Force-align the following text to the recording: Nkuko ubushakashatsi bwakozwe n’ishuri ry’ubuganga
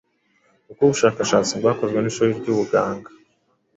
Nkuko 0.65 0.81
ubushakashatsi 0.83 1.51
bwakozwe 1.59 1.97
n’ishuri 2.01 2.31
ry’ubuganga 2.39 3.09